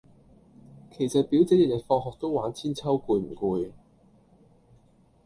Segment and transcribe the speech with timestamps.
[0.89, 3.69] 其實表姐日日放學都玩韆鞦攰唔攰